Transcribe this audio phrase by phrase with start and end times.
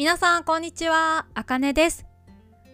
[0.00, 2.06] 皆さんこんにちは、あかねです。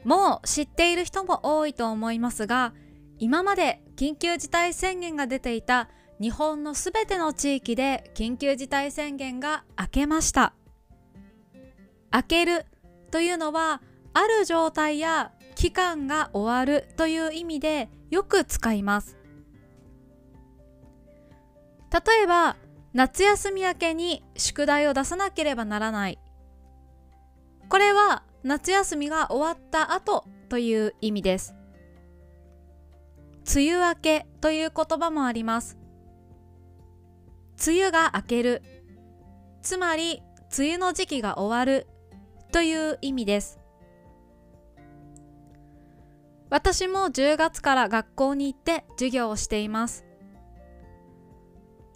[0.04, 2.72] もう知っている人も多いと思いますが、
[3.18, 5.89] 今まで緊急事態宣言が出ていた
[6.20, 10.54] 日本のすべての地域で緊急事態宣言が明けました。
[12.14, 12.64] 明ける
[13.11, 13.82] というのは
[14.14, 19.18] ある状態や期間が終わるという意味でよく使います。
[21.90, 22.56] 例えば
[22.93, 26.21] 夏休み明けに宿題を出さなければならない
[27.68, 31.54] これは夏休みが終わった後という意味です。
[33.52, 35.79] 梅雨明けという言葉もあります。
[37.66, 38.62] 梅雨が明ける。
[39.62, 40.23] つまり、
[40.57, 41.87] 梅雨の時期が終わる
[42.52, 43.59] という意味です。
[46.51, 50.05] 私も10月から学校に行って授業をしています。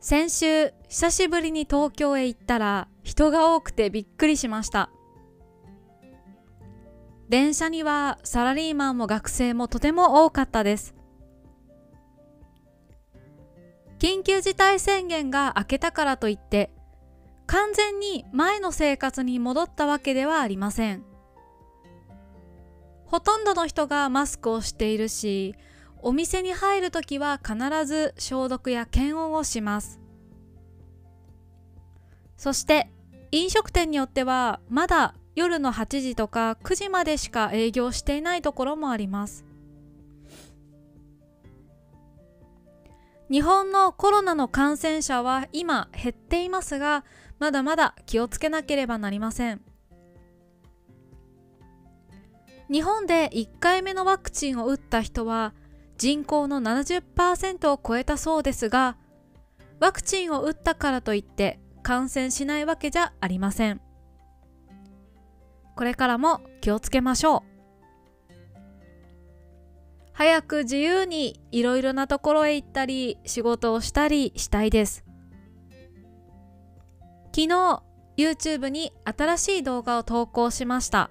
[0.00, 4.91] 先週、久しぶりに東京へ行ったら人が多くてびっくりしました。
[7.31, 10.97] 電車にはサラリーマンも学生もとても多かったです。
[14.00, 16.73] 緊急事態宣言が明けたからといって
[17.47, 21.05] 完全に前の生活に戻ったわけではありません。
[23.06, 25.55] ほとんどの人がマスクをしているし、
[26.03, 30.01] お店に入るときは必ず消毒や検温をします。
[32.36, 32.91] そして
[33.31, 39.46] 飲食店によってはまだ夜の8時とか9時までしか営業していないところもあります
[43.30, 47.05] 日本のコロナの感染者は今減っていますが
[47.38, 49.62] まだまだ気をつけなければなりません
[52.70, 55.55] 日本で1回目のワクチンを打った人は
[55.96, 58.98] 人口の70%を超えたそうですが
[59.80, 63.80] ワクチンを打ったからといって感染しないわけじゃありません。
[65.81, 67.42] これからも気をつけましょう。
[70.13, 75.07] 早く自由にいろいろなところへ行ったり仕事をしたりしたいです。
[77.35, 77.83] 昨日
[78.18, 81.11] YouTube に新しい動画を投稿しました。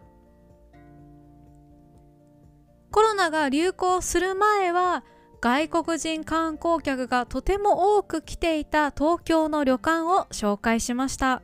[2.91, 5.03] コロナが流行する前は
[5.41, 11.41] 外国人観光客がとても多く来ていた東京の旅館を紹介しました。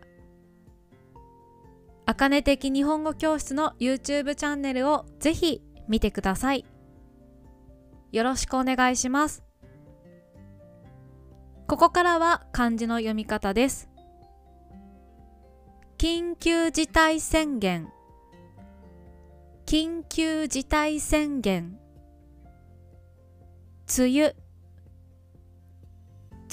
[2.08, 6.66] あかね的日本語教室の YouTube チャンネルをぜひ見てください。
[8.12, 9.44] よろしくお願いします。
[11.68, 13.90] ここからは漢字の読み方です。
[15.98, 17.90] 緊急事態宣言
[19.66, 21.80] 緊急事態宣言
[23.88, 24.36] 梅雨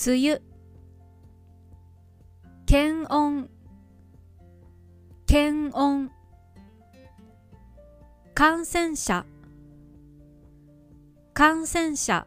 [0.07, 0.41] 梅雨
[2.65, 3.51] 検温
[5.33, 6.11] 検温。
[8.35, 9.25] 感染者。
[11.33, 12.27] 感染者。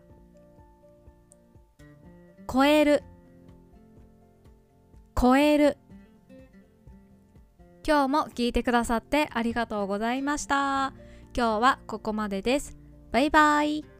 [2.51, 3.03] 超える。
[5.15, 5.77] 超える。
[7.88, 10.95] 今日も聞いてくださってありがとうございました。
[11.38, 12.75] 今日はここまでです。
[13.11, 13.94] バイバイ。